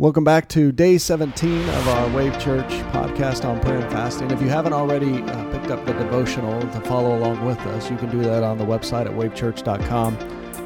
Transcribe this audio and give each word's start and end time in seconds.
Welcome 0.00 0.22
back 0.22 0.48
to 0.50 0.70
day 0.70 0.96
17 0.96 1.68
of 1.70 1.88
our 1.88 2.08
Wave 2.10 2.38
Church 2.38 2.70
podcast 2.92 3.44
on 3.44 3.58
prayer 3.58 3.78
and 3.78 3.90
fasting. 3.90 4.30
If 4.30 4.40
you 4.40 4.48
haven't 4.48 4.72
already 4.72 5.22
uh, 5.22 5.50
picked 5.50 5.72
up 5.72 5.84
the 5.84 5.92
devotional 5.92 6.60
to 6.60 6.80
follow 6.82 7.18
along 7.18 7.44
with 7.44 7.58
us, 7.58 7.90
you 7.90 7.96
can 7.96 8.08
do 8.08 8.20
that 8.20 8.44
on 8.44 8.58
the 8.58 8.64
website 8.64 9.06
at 9.06 9.12
wavechurch.com. 9.12 10.14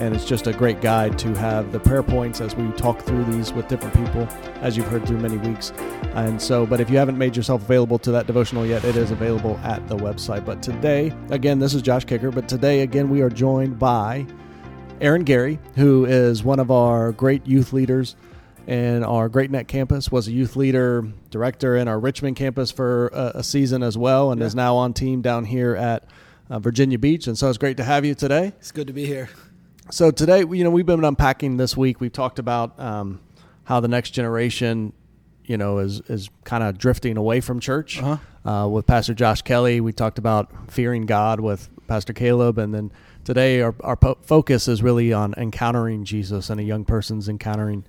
And 0.02 0.14
it's 0.14 0.26
just 0.26 0.48
a 0.48 0.52
great 0.52 0.82
guide 0.82 1.18
to 1.20 1.34
have 1.36 1.72
the 1.72 1.80
prayer 1.80 2.02
points 2.02 2.42
as 2.42 2.54
we 2.54 2.70
talk 2.72 3.00
through 3.00 3.24
these 3.24 3.54
with 3.54 3.68
different 3.68 3.94
people, 3.94 4.28
as 4.60 4.76
you've 4.76 4.88
heard 4.88 5.06
through 5.06 5.20
many 5.20 5.38
weeks. 5.38 5.70
And 6.12 6.40
so, 6.42 6.66
but 6.66 6.82
if 6.82 6.90
you 6.90 6.98
haven't 6.98 7.16
made 7.16 7.34
yourself 7.34 7.62
available 7.62 7.98
to 8.00 8.12
that 8.12 8.26
devotional 8.26 8.66
yet, 8.66 8.84
it 8.84 8.96
is 8.96 9.12
available 9.12 9.58
at 9.64 9.88
the 9.88 9.96
website. 9.96 10.44
But 10.44 10.62
today, 10.62 11.10
again, 11.30 11.58
this 11.58 11.72
is 11.72 11.80
Josh 11.80 12.04
Kicker, 12.04 12.30
but 12.30 12.50
today, 12.50 12.82
again, 12.82 13.08
we 13.08 13.22
are 13.22 13.30
joined 13.30 13.78
by 13.78 14.26
Aaron 15.00 15.24
Gary, 15.24 15.58
who 15.74 16.04
is 16.04 16.44
one 16.44 16.60
of 16.60 16.70
our 16.70 17.12
great 17.12 17.46
youth 17.46 17.72
leaders 17.72 18.14
and 18.66 19.04
our 19.04 19.28
Great 19.28 19.50
Neck 19.50 19.68
campus 19.68 20.10
was 20.10 20.28
a 20.28 20.32
youth 20.32 20.56
leader 20.56 21.06
director 21.30 21.76
in 21.76 21.88
our 21.88 21.98
Richmond 21.98 22.36
campus 22.36 22.70
for 22.70 23.08
a, 23.08 23.32
a 23.36 23.42
season 23.42 23.82
as 23.82 23.96
well, 23.98 24.32
and 24.32 24.40
yeah. 24.40 24.46
is 24.46 24.54
now 24.54 24.76
on 24.76 24.92
team 24.92 25.22
down 25.22 25.44
here 25.44 25.74
at 25.76 26.04
uh, 26.50 26.58
Virginia 26.58 26.98
Beach. 26.98 27.26
And 27.26 27.36
so 27.36 27.48
it's 27.48 27.58
great 27.58 27.76
to 27.78 27.84
have 27.84 28.04
you 28.04 28.14
today. 28.14 28.52
It's 28.58 28.72
good 28.72 28.86
to 28.86 28.92
be 28.92 29.06
here. 29.06 29.28
So 29.90 30.10
today, 30.10 30.40
you 30.40 30.64
know, 30.64 30.70
we've 30.70 30.86
been 30.86 31.04
unpacking 31.04 31.56
this 31.56 31.76
week. 31.76 32.00
We've 32.00 32.12
talked 32.12 32.38
about 32.38 32.78
um, 32.78 33.20
how 33.64 33.80
the 33.80 33.88
next 33.88 34.10
generation, 34.10 34.92
you 35.44 35.56
know, 35.56 35.78
is 35.78 36.00
is 36.08 36.30
kind 36.44 36.62
of 36.62 36.78
drifting 36.78 37.16
away 37.16 37.40
from 37.40 37.60
church. 37.60 38.00
Uh-huh. 38.00 38.16
Uh, 38.48 38.66
with 38.68 38.86
Pastor 38.86 39.14
Josh 39.14 39.42
Kelly, 39.42 39.80
we 39.80 39.92
talked 39.92 40.18
about 40.18 40.70
fearing 40.70 41.06
God 41.06 41.40
with 41.40 41.68
Pastor 41.86 42.12
Caleb, 42.12 42.58
and 42.58 42.74
then 42.74 42.92
today 43.24 43.60
our 43.60 43.74
our 43.80 43.96
po- 43.96 44.18
focus 44.22 44.68
is 44.68 44.82
really 44.82 45.12
on 45.12 45.34
encountering 45.36 46.04
Jesus 46.04 46.48
and 46.50 46.60
a 46.60 46.64
young 46.64 46.84
person's 46.84 47.28
encountering 47.28 47.84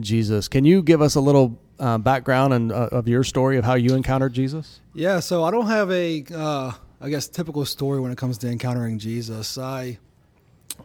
Jesus. 0.00 0.48
Can 0.48 0.64
you 0.64 0.82
give 0.82 1.02
us 1.02 1.14
a 1.14 1.20
little 1.20 1.58
uh, 1.78 1.98
background 1.98 2.54
and 2.54 2.72
uh, 2.72 2.88
of 2.92 3.08
your 3.08 3.24
story 3.24 3.56
of 3.56 3.64
how 3.64 3.74
you 3.74 3.94
encountered 3.94 4.32
Jesus? 4.32 4.80
Yeah, 4.94 5.20
so 5.20 5.44
I 5.44 5.50
don't 5.50 5.66
have 5.66 5.90
a, 5.90 6.24
uh, 6.34 6.72
I 7.00 7.08
guess, 7.10 7.28
typical 7.28 7.64
story 7.64 8.00
when 8.00 8.12
it 8.12 8.18
comes 8.18 8.38
to 8.38 8.48
encountering 8.48 8.98
Jesus. 8.98 9.58
I, 9.58 9.98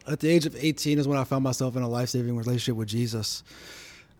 at 0.08 0.20
the 0.20 0.30
age 0.30 0.46
of 0.46 0.56
18, 0.56 1.00
is 1.00 1.08
when 1.08 1.18
I 1.18 1.24
found 1.24 1.44
myself 1.44 1.76
in 1.76 1.84
a 1.84 1.90
life 1.90 2.10
saving 2.10 2.36
relationship 2.36 2.76
with 2.76 2.88
Jesus. 2.88 3.44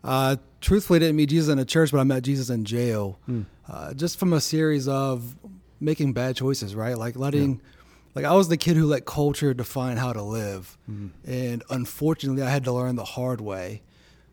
Uh, 0.04 0.36
truthfully, 0.62 0.98
I 0.98 1.00
didn't 1.00 1.16
meet 1.16 1.30
Jesus 1.30 1.52
in 1.52 1.60
a 1.60 1.66
church, 1.66 1.92
but 1.92 2.00
I 2.00 2.04
met 2.04 2.24
Jesus 2.24 2.50
in 2.50 2.66
jail, 2.66 3.20
hmm. 3.26 3.44
uh, 3.70 3.94
just 3.94 4.20
from 4.20 4.34
a 4.34 4.42
series 4.42 4.88
of 4.88 5.36
making 5.80 6.14
bad 6.14 6.36
choices, 6.36 6.76
right? 6.76 6.98
Like 6.98 7.16
letting. 7.16 7.56
Yeah. 7.56 7.70
Like 8.16 8.26
I 8.26 8.34
was 8.34 8.48
the 8.48 8.58
kid 8.58 8.78
who 8.78 8.86
let 8.86 9.06
culture 9.06 9.56
define 9.56 9.98
how 9.98 10.14
to 10.14 10.22
live, 10.22 10.78
mm 10.88 11.10
and 11.26 11.64
unfortunately, 11.72 12.44
I 12.44 12.50
had 12.52 12.64
to 12.66 12.72
learn 12.72 12.96
the 12.96 13.04
hard 13.04 13.42
way. 13.42 13.82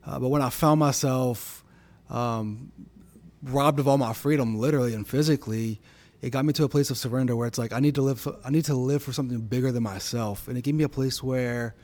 Uh, 0.05 0.19
but 0.19 0.29
when 0.29 0.43
I 0.43 0.51
found 0.51 0.81
myself 0.81 1.65
um, 2.09 2.73
robbed 3.43 3.79
of 3.79 3.89
all 3.89 3.99
my 3.99 4.13
freedom, 4.13 4.59
literally 4.59 4.95
and 4.95 5.07
physically, 5.07 5.81
it 6.23 6.31
got 6.31 6.45
me 6.45 6.53
to 6.55 6.65
a 6.65 6.69
place 6.69 6.91
of 6.91 6.99
surrender 6.99 7.35
where 7.37 7.47
it's 7.47 7.59
like 7.59 7.73
I 7.73 7.81
need 7.81 7.95
to 7.95 8.03
live. 8.03 8.21
For, 8.21 8.37
I 8.45 8.51
need 8.51 8.65
to 8.67 8.75
live 8.75 9.03
for 9.03 9.13
something 9.13 9.41
bigger 9.41 9.73
than 9.73 9.83
myself, 9.83 10.49
and 10.49 10.59
it 10.59 10.63
gave 10.63 10.75
me 10.75 10.85
a 10.85 10.89
place 10.89 11.23
where 11.23 11.75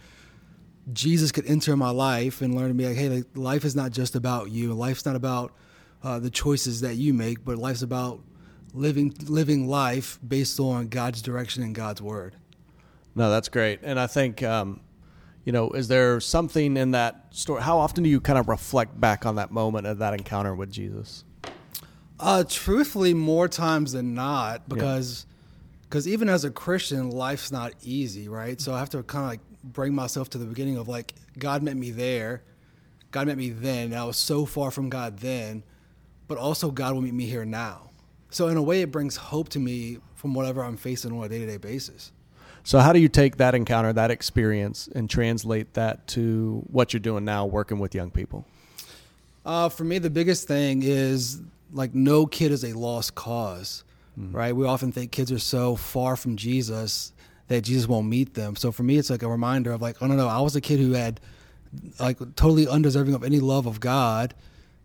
Jesus 0.92 1.32
could 1.32 1.46
enter 1.46 1.76
my 1.76 1.90
life 1.90 2.42
and 2.42 2.54
learn 2.54 2.68
to 2.68 2.74
be 2.74 2.86
like, 2.86 2.96
hey, 2.96 3.08
like, 3.08 3.24
life 3.34 3.64
is 3.64 3.74
not 3.74 3.90
just 3.90 4.14
about 4.14 4.50
you. 4.50 4.72
Life's 4.72 5.04
not 5.04 5.16
about 5.16 5.52
uh, 6.04 6.18
the 6.18 6.30
choices 6.30 6.82
that 6.82 6.94
you 6.96 7.12
make, 7.12 7.44
but 7.44 7.58
life's 7.58 7.82
about 7.82 8.20
living 8.72 9.14
living 9.26 9.68
life 9.68 10.18
based 10.26 10.60
on 10.60 10.88
God's 10.88 11.22
direction 11.22 11.62
and 11.62 11.74
God's 11.74 12.02
word. 12.02 12.36
No, 13.14 13.30
that's 13.30 13.48
great, 13.48 13.80
and 13.82 13.98
I 13.98 14.06
think 14.06 14.42
um, 14.42 14.80
you 15.46 15.52
know, 15.52 15.70
is 15.70 15.86
there 15.86 16.18
something 16.18 16.76
in 16.76 16.90
that 16.90 17.28
story? 17.30 17.62
How 17.62 17.78
often 17.78 18.02
do 18.02 18.10
you 18.10 18.20
kind 18.20 18.36
of 18.38 18.48
reflect 18.48 19.00
back 19.00 19.24
on 19.24 19.36
that 19.36 19.52
moment 19.52 19.86
of 19.86 19.98
that 19.98 20.12
encounter 20.12 20.54
with 20.56 20.72
Jesus? 20.72 21.24
Uh, 22.18 22.42
truthfully, 22.48 23.14
more 23.14 23.46
times 23.46 23.92
than 23.92 24.12
not, 24.12 24.68
because 24.68 25.24
because 25.82 26.04
yeah. 26.04 26.14
even 26.14 26.28
as 26.28 26.44
a 26.44 26.50
Christian, 26.50 27.10
life's 27.10 27.52
not 27.52 27.74
easy, 27.80 28.28
right? 28.28 28.60
So 28.60 28.74
I 28.74 28.80
have 28.80 28.90
to 28.90 29.02
kind 29.04 29.24
of 29.24 29.30
like 29.30 29.40
bring 29.62 29.94
myself 29.94 30.28
to 30.30 30.38
the 30.38 30.46
beginning 30.46 30.78
of 30.78 30.88
like 30.88 31.14
God 31.38 31.62
met 31.62 31.76
me 31.76 31.92
there, 31.92 32.42
God 33.12 33.28
met 33.28 33.38
me 33.38 33.50
then. 33.50 33.94
I 33.94 34.02
was 34.02 34.16
so 34.16 34.46
far 34.46 34.72
from 34.72 34.88
God 34.88 35.18
then, 35.18 35.62
but 36.26 36.38
also 36.38 36.72
God 36.72 36.94
will 36.94 37.02
meet 37.02 37.14
me 37.14 37.26
here 37.26 37.44
now. 37.44 37.90
So 38.30 38.48
in 38.48 38.56
a 38.56 38.62
way, 38.62 38.82
it 38.82 38.90
brings 38.90 39.14
hope 39.14 39.50
to 39.50 39.60
me 39.60 39.98
from 40.16 40.34
whatever 40.34 40.64
I'm 40.64 40.76
facing 40.76 41.12
on 41.12 41.24
a 41.24 41.28
day 41.28 41.38
to 41.38 41.46
day 41.46 41.56
basis. 41.56 42.10
So 42.66 42.80
how 42.80 42.92
do 42.92 42.98
you 42.98 43.08
take 43.08 43.36
that 43.36 43.54
encounter, 43.54 43.92
that 43.92 44.10
experience, 44.10 44.88
and 44.92 45.08
translate 45.08 45.74
that 45.74 46.04
to 46.08 46.64
what 46.66 46.92
you're 46.92 46.98
doing 46.98 47.24
now, 47.24 47.46
working 47.46 47.78
with 47.78 47.94
young 47.94 48.10
people? 48.10 48.44
Uh, 49.44 49.68
for 49.68 49.84
me, 49.84 49.98
the 49.98 50.10
biggest 50.10 50.48
thing 50.48 50.82
is 50.82 51.40
like 51.72 51.94
no 51.94 52.26
kid 52.26 52.50
is 52.50 52.64
a 52.64 52.72
lost 52.72 53.14
cause, 53.14 53.84
mm-hmm. 54.18 54.34
right? 54.34 54.56
We 54.56 54.66
often 54.66 54.90
think 54.90 55.12
kids 55.12 55.30
are 55.30 55.38
so 55.38 55.76
far 55.76 56.16
from 56.16 56.34
Jesus 56.34 57.12
that 57.46 57.60
Jesus 57.60 57.86
won't 57.86 58.08
meet 58.08 58.34
them. 58.34 58.56
So 58.56 58.72
for 58.72 58.82
me, 58.82 58.98
it's 58.98 59.10
like 59.10 59.22
a 59.22 59.28
reminder 59.28 59.70
of 59.70 59.80
like, 59.80 60.02
oh 60.02 60.08
no, 60.08 60.16
no, 60.16 60.26
I 60.26 60.40
was 60.40 60.56
a 60.56 60.60
kid 60.60 60.80
who 60.80 60.94
had 60.94 61.20
like 62.00 62.18
totally 62.34 62.66
undeserving 62.66 63.14
of 63.14 63.22
any 63.22 63.38
love 63.38 63.66
of 63.66 63.78
God. 63.78 64.34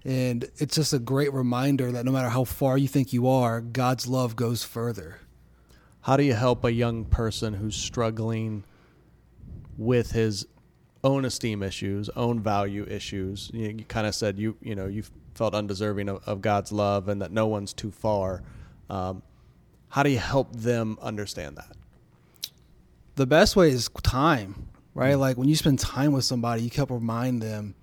And 0.06 0.44
it's 0.58 0.76
just 0.76 0.94
a 0.94 1.00
great 1.00 1.34
reminder 1.34 1.92
that 1.94 2.06
no 2.06 2.12
matter 2.12 2.30
how 2.30 2.44
far 2.44 2.78
you 2.78 2.88
think 2.88 3.12
you 3.12 3.28
are, 3.28 3.60
God's 3.60 4.06
love 4.06 4.36
goes 4.36 4.64
further 4.64 5.18
how 6.02 6.18
do 6.18 6.24
you 6.24 6.34
help 6.34 6.66
a 6.66 6.72
young 6.72 7.06
person 7.06 7.54
who's 7.54 7.76
struggling 7.76 8.64
with 9.78 10.12
his 10.12 10.48
own 11.04 11.26
esteem 11.26 11.64
issues, 11.64 12.10
own 12.16 12.42
value 12.42 12.86
issues? 12.90 13.52
You, 13.54 13.70
you 13.70 13.86
kind 13.86 14.08
of 14.08 14.16
said 14.16 14.38
you 14.40 14.58
you 14.62 14.76
know 14.76 14.88
you 14.88 15.04
felt 15.36 15.54
undeserving 15.54 16.10
of, 16.10 16.28
of, 16.28 16.42
God's 16.42 16.72
love 16.72 17.08
and 17.08 17.22
that 17.22 17.32
no 17.32 17.48
one's 17.48 17.74
too 17.74 17.92
far. 17.92 18.42
Um, 18.90 19.24
how 19.90 20.04
do 20.04 20.10
you 20.10 20.18
help 20.20 20.54
them 20.54 20.98
understand 21.02 21.56
that? 21.58 21.72
The 23.16 23.26
best 23.26 23.56
way 23.56 23.70
is 23.70 23.90
time, 24.04 24.68
right? 24.94 25.12
Mm-hmm. 25.12 25.22
Like 25.22 25.38
when 25.38 25.48
you 25.48 25.56
spend 25.56 25.80
time 25.80 26.12
with 26.12 26.26
somebody, 26.26 26.64
you 26.64 26.70
help 26.74 26.90
remind 26.90 27.42
them 27.42 27.76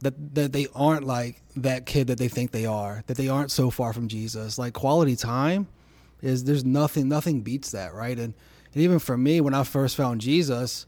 that 0.00 0.34
that 0.34 0.52
they 0.52 0.68
aren't 0.74 1.04
like 1.04 1.42
that 1.56 1.86
kid 1.86 2.06
that 2.06 2.18
they 2.18 2.28
think 2.28 2.52
they 2.52 2.66
are, 2.66 3.02
that 3.08 3.16
they 3.16 3.28
aren't 3.28 3.50
so 3.50 3.70
far 3.70 3.92
from 3.92 4.06
Jesus. 4.06 4.58
Like 4.58 4.74
quality 4.74 5.16
time 5.16 5.66
is 6.22 6.44
there's 6.44 6.64
nothing 6.64 7.08
nothing 7.08 7.40
beats 7.40 7.70
that, 7.72 7.94
right? 7.94 8.18
And 8.18 8.34
and 8.74 8.82
even 8.82 8.98
for 8.98 9.16
me, 9.16 9.40
when 9.40 9.54
I 9.54 9.62
first 9.64 9.96
found 9.96 10.20
Jesus, 10.20 10.86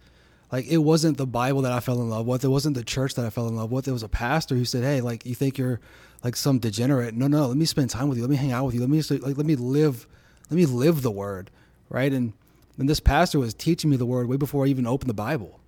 like 0.53 0.67
it 0.67 0.79
wasn't 0.79 1.17
the 1.17 1.27
Bible 1.27 1.63
that 1.63 1.73
I 1.73 1.81
fell 1.81 2.01
in 2.01 2.11
love 2.11 2.27
with. 2.27 2.45
It 2.45 2.49
wasn't 2.49 2.77
the 2.77 2.85
church 2.85 3.15
that 3.15 3.25
I 3.25 3.31
fell 3.31 3.49
in 3.49 3.57
love 3.57 3.71
with. 3.71 3.89
It 3.89 3.93
was 3.93 4.03
a 4.03 4.09
pastor 4.09 4.55
who 4.55 4.65
said, 4.65 4.85
"Hey, 4.85 5.01
like 5.01 5.27
you 5.27 5.35
think 5.35 5.59
you're 5.59 5.81
like 6.25 6.37
some 6.37 6.59
degenerate? 6.59 7.15
No, 7.15 7.27
no. 7.27 7.47
Let 7.47 7.57
me 7.57 7.65
spend 7.65 7.91
time 7.91 8.09
with 8.09 8.19
you. 8.19 8.25
Let 8.25 8.31
me 8.31 8.37
hang 8.37 8.53
out 8.53 8.65
with 8.67 8.75
you. 8.75 8.81
Let 8.81 8.91
me 8.91 9.03
like 9.19 9.37
let 9.37 9.47
me 9.47 9.57
live. 9.57 10.07
Let 10.51 10.57
me 10.57 10.67
live 10.67 11.03
the 11.03 11.11
word, 11.11 11.51
right?" 11.91 12.13
And 12.13 12.33
and 12.79 12.89
this 12.89 13.01
pastor 13.01 13.39
was 13.39 13.55
teaching 13.55 13.91
me 13.91 13.97
the 13.97 14.07
word 14.07 14.29
way 14.29 14.37
before 14.37 14.65
I 14.65 14.69
even 14.69 14.87
opened 14.87 15.11
the 15.11 15.15
Bible. 15.15 15.61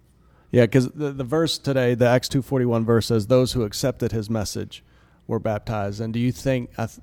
Yeah, 0.50 0.62
because 0.62 0.88
the, 0.88 1.12
the 1.12 1.24
verse 1.24 1.58
today, 1.58 1.94
the 1.94 2.06
Acts 2.06 2.28
two 2.28 2.42
forty 2.42 2.64
one 2.64 2.84
verse 2.84 3.06
says, 3.06 3.26
"Those 3.26 3.52
who 3.52 3.62
accepted 3.62 4.12
his 4.12 4.30
message 4.30 4.82
were 5.26 5.38
baptized." 5.38 6.00
And 6.00 6.12
do 6.12 6.18
you 6.18 6.32
think? 6.32 6.70
I, 6.78 6.86
th- 6.86 7.00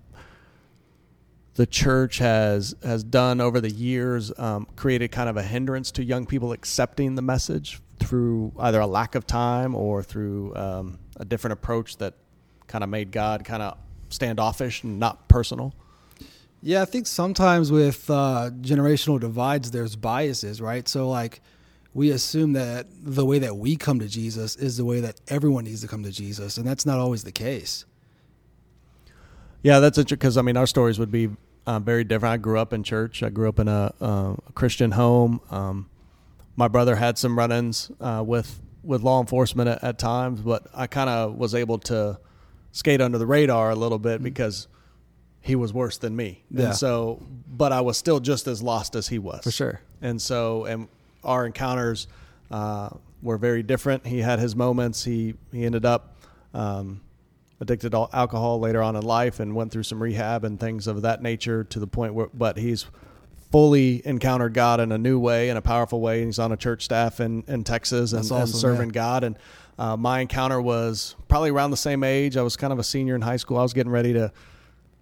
the 1.57 1.65
church 1.65 2.19
has 2.19 2.75
has 2.83 3.03
done 3.03 3.41
over 3.41 3.59
the 3.59 3.71
years 3.71 4.31
um, 4.37 4.67
created 4.75 5.11
kind 5.11 5.27
of 5.27 5.37
a 5.37 5.43
hindrance 5.43 5.89
to 5.91 6.03
young 6.03 6.27
people 6.27 6.51
accepting 6.51 7.15
the 7.15 7.21
message 7.21 7.81
through 7.99 8.53
either 8.59 8.79
a 8.79 8.85
lack 8.85 9.15
of 9.15 9.25
time 9.25 9.73
or 9.73 10.03
through 10.03 10.55
um, 10.55 10.99
a 11.17 11.25
different 11.25 11.53
approach 11.53 11.97
that 11.97 12.13
kind 12.67 12.83
of 12.83 12.91
made 12.91 13.11
God 13.11 13.43
kind 13.43 13.63
of 13.63 13.75
standoffish 14.09 14.83
and 14.83 14.99
not 14.99 15.27
personal. 15.27 15.73
Yeah, 16.61 16.83
I 16.83 16.85
think 16.85 17.07
sometimes 17.07 17.71
with 17.71 18.07
uh, 18.07 18.51
generational 18.61 19.19
divides, 19.19 19.71
there's 19.71 19.95
biases, 19.95 20.61
right? 20.61 20.87
So 20.87 21.09
like 21.09 21.41
we 21.91 22.11
assume 22.11 22.53
that 22.53 22.85
the 23.01 23.25
way 23.25 23.39
that 23.39 23.57
we 23.57 23.77
come 23.77 23.97
to 23.99 24.07
Jesus 24.07 24.55
is 24.57 24.77
the 24.77 24.85
way 24.85 24.99
that 24.99 25.21
everyone 25.27 25.63
needs 25.63 25.81
to 25.81 25.87
come 25.87 26.03
to 26.03 26.11
Jesus, 26.11 26.55
and 26.55 26.67
that's 26.67 26.85
not 26.85 26.99
always 26.99 27.23
the 27.23 27.31
case. 27.31 27.85
Yeah, 29.63 29.79
that's 29.79 29.97
interesting 29.97 30.19
because 30.19 30.37
I 30.37 30.43
mean 30.43 30.55
our 30.55 30.67
stories 30.67 30.99
would 30.99 31.11
be 31.11 31.29
uh, 31.67 31.79
very 31.79 32.03
different. 32.03 32.33
I 32.33 32.37
grew 32.37 32.57
up 32.57 32.73
in 32.73 32.81
church. 32.81 33.21
I 33.21 33.29
grew 33.29 33.49
up 33.49 33.59
in 33.59 33.67
a, 33.67 33.93
uh, 34.01 34.35
a 34.47 34.51
Christian 34.53 34.91
home. 34.91 35.41
Um, 35.51 35.89
my 36.55 36.67
brother 36.67 36.95
had 36.95 37.17
some 37.17 37.37
run-ins 37.37 37.91
uh, 37.99 38.23
with 38.25 38.59
with 38.83 39.03
law 39.03 39.19
enforcement 39.19 39.67
at, 39.69 39.83
at 39.83 39.99
times, 39.99 40.39
but 40.39 40.65
I 40.73 40.87
kind 40.87 41.09
of 41.09 41.35
was 41.35 41.53
able 41.53 41.77
to 41.79 42.17
skate 42.71 43.01
under 43.01 43.17
the 43.17 43.25
radar 43.25 43.69
a 43.69 43.75
little 43.75 43.99
bit 43.99 44.15
mm-hmm. 44.15 44.23
because 44.23 44.69
he 45.41 45.55
was 45.55 45.73
worse 45.73 45.97
than 45.97 46.15
me. 46.15 46.45
Yeah. 46.49 46.67
And 46.67 46.75
so, 46.75 47.21
but 47.47 47.73
I 47.73 47.81
was 47.81 47.97
still 47.97 48.21
just 48.21 48.47
as 48.47 48.61
lost 48.61 48.95
as 48.95 49.09
he 49.09 49.19
was. 49.19 49.43
For 49.43 49.51
sure. 49.51 49.81
And 50.01 50.21
so, 50.21 50.63
and 50.63 50.87
our 51.21 51.45
encounters 51.45 52.07
uh, 52.49 52.89
were 53.21 53.37
very 53.37 53.61
different. 53.61 54.07
He 54.07 54.19
had 54.19 54.39
his 54.39 54.55
moments. 54.55 55.03
He 55.03 55.35
he 55.51 55.65
ended 55.65 55.85
up. 55.85 56.15
Um, 56.53 57.01
addicted 57.59 57.91
to 57.91 58.07
alcohol 58.13 58.59
later 58.59 58.81
on 58.81 58.95
in 58.95 59.03
life 59.03 59.39
and 59.39 59.55
went 59.55 59.71
through 59.71 59.83
some 59.83 60.01
rehab 60.01 60.43
and 60.43 60.59
things 60.59 60.87
of 60.87 61.01
that 61.01 61.21
nature 61.21 61.63
to 61.63 61.79
the 61.79 61.87
point 61.87 62.13
where, 62.13 62.29
but 62.33 62.57
he's 62.57 62.85
fully 63.51 64.05
encountered 64.05 64.53
God 64.53 64.79
in 64.79 64.91
a 64.91 64.97
new 64.97 65.19
way, 65.19 65.49
in 65.49 65.57
a 65.57 65.61
powerful 65.61 65.99
way. 66.01 66.19
And 66.19 66.27
he's 66.27 66.39
on 66.39 66.51
a 66.51 66.57
church 66.57 66.83
staff 66.83 67.19
in, 67.19 67.43
in 67.47 67.63
Texas 67.63 68.13
and, 68.13 68.21
awesome, 68.21 68.41
and 68.41 68.49
serving. 68.49 68.89
God. 68.89 69.23
And 69.23 69.37
uh, 69.79 69.97
my 69.97 70.19
encounter 70.19 70.61
was 70.61 71.15
probably 71.27 71.49
around 71.49 71.71
the 71.71 71.77
same 71.77 72.03
age. 72.03 72.37
I 72.37 72.41
was 72.41 72.57
kind 72.57 72.73
of 72.73 72.79
a 72.79 72.83
senior 72.83 73.15
in 73.15 73.21
high 73.21 73.37
school. 73.37 73.57
I 73.57 73.63
was 73.63 73.73
getting 73.73 73.91
ready 73.91 74.13
to, 74.13 74.31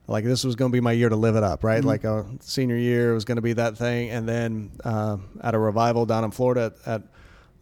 like, 0.08 0.24
this 0.24 0.44
was 0.44 0.56
going 0.56 0.72
to 0.72 0.74
be 0.74 0.82
my 0.82 0.92
year 0.92 1.10
to 1.10 1.16
live 1.16 1.36
it 1.36 1.44
up, 1.44 1.64
right? 1.64 1.84
Like 1.84 2.04
a 2.04 2.26
senior 2.40 2.78
year 2.78 3.14
was 3.14 3.26
going 3.26 3.38
to 3.38 3.42
be 3.42 3.54
that 3.54 3.78
thing. 3.78 4.12
And 4.12 4.30
then 4.30 4.72
uh, 4.84 5.18
at 5.42 5.56
a 5.56 5.60
revival 5.60 6.06
down 6.06 6.24
in 6.24 6.32
Florida, 6.32 6.74
at, 6.86 7.02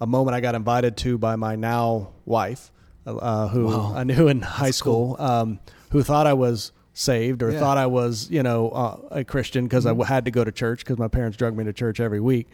a 0.02 0.08
moment 0.08 0.36
I 0.36 0.42
got 0.42 0.54
invited 0.54 0.98
to 0.98 1.18
by 1.18 1.38
my 1.38 1.56
now 1.56 2.10
wife, 2.26 2.73
uh, 3.06 3.48
who 3.50 3.66
Wow. 3.68 3.94
I 3.96 4.04
knew 4.04 4.28
in 4.28 4.42
high 4.42 4.72
school, 4.72 5.16
um, 5.20 5.60
who 5.92 6.04
thought 6.04 6.28
I 6.28 6.34
was 6.34 6.72
saved 6.94 7.42
or 7.44 7.52
Yeah. 7.52 7.60
thought 7.60 7.78
I 7.78 7.88
was, 7.88 8.30
you 8.30 8.44
know, 8.44 8.70
uh, 8.70 8.98
a 9.12 9.24
Christian 9.24 9.66
because 9.66 9.86
I 9.86 9.94
had 10.06 10.26
to 10.26 10.32
go 10.32 10.44
to 10.44 10.52
church 10.52 10.80
because 10.80 10.98
my 10.98 11.08
parents 11.08 11.38
drug 11.38 11.56
me 11.58 11.64
to 11.64 11.74
church 11.74 12.00
every 12.00 12.20
week. 12.20 12.48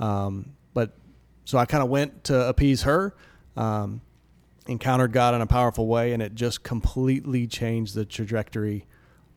Um, 0.00 0.52
but 0.74 0.92
so 1.44 1.58
I 1.58 1.66
kind 1.66 1.82
of 1.82 1.90
went 1.90 2.24
to 2.24 2.48
appease 2.48 2.82
her, 2.82 3.14
um, 3.56 4.00
encountered 4.66 5.12
God 5.12 5.34
in 5.34 5.40
a 5.40 5.46
powerful 5.46 5.86
way, 5.86 6.12
and 6.12 6.22
it 6.22 6.34
just 6.34 6.62
completely 6.62 7.46
changed 7.46 7.94
the 7.94 8.04
trajectory 8.04 8.86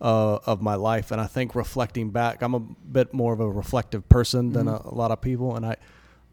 uh, 0.01 0.35
of 0.45 0.61
my 0.61 0.75
life. 0.75 1.11
And 1.11 1.19
I 1.19 1.25
think 1.25 1.55
reflecting 1.55 2.11
back, 2.11 2.41
I'm 2.41 2.53
a 2.53 2.59
bit 2.59 3.13
more 3.13 3.33
of 3.33 3.39
a 3.39 3.49
reflective 3.49 4.07
person 4.09 4.51
than 4.53 4.67
a, 4.67 4.81
a 4.85 4.93
lot 4.93 5.11
of 5.11 5.21
people, 5.21 5.55
and 5.55 5.65
I, 5.65 5.75